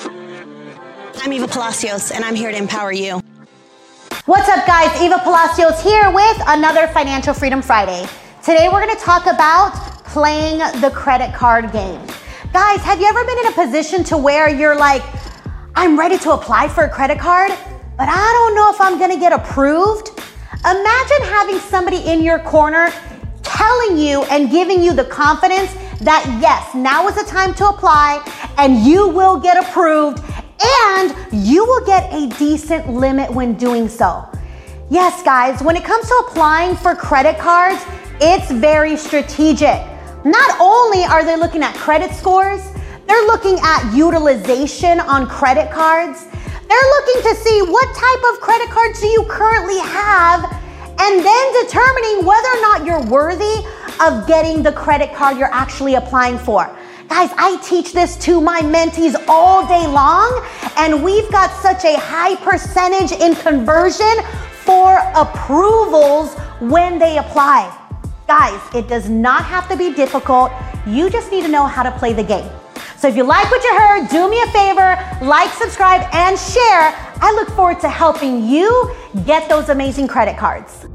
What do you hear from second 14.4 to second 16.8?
you're like, I'm ready to apply